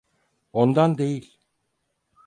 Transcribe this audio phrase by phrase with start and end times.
[0.53, 1.39] Ondan değil.